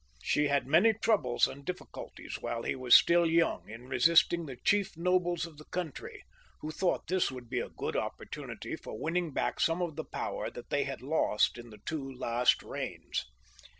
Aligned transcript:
She 0.23 0.47
had 0.47 0.65
many 0.65 0.93
troubles 0.95 1.45
and 1.45 1.63
difficulties 1.63 2.39
while 2.41 2.63
he 2.63 2.75
was 2.75 2.95
still 2.95 3.27
young 3.27 3.69
in 3.69 3.87
resisting 3.87 4.47
the 4.47 4.55
chief 4.55 4.97
nobles 4.97 5.45
of 5.45 5.57
the 5.59 5.65
country, 5.65 6.23
who 6.61 6.71
thought 6.71 7.05
this 7.05 7.29
would 7.29 7.51
be 7.51 7.59
a 7.59 7.69
good 7.69 7.95
opportunity 7.95 8.75
for 8.75 8.97
winning 8.99 9.29
back 9.31 9.59
some 9.59 9.79
of 9.79 9.95
the 9.95 10.03
power 10.05 10.49
that 10.49 10.71
they 10.71 10.85
had 10.85 11.03
lost 11.03 11.55
in 11.59 11.69
the 11.69 11.77
two 11.85 12.11
last 12.11 12.63
reigns. 12.63 13.25